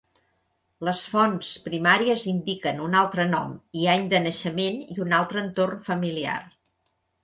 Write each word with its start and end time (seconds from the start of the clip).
Les 0.87 1.03
fonts 1.11 1.51
primàries 1.65 2.25
indiquen 2.33 2.83
un 2.87 2.99
altre 3.03 3.29
nom 3.37 3.55
i 3.85 3.89
any 3.97 4.11
de 4.17 4.25
naixement 4.27 4.85
i 4.99 5.01
un 5.09 5.19
altre 5.23 5.49
entorn 5.49 5.83
familiar. 5.95 6.39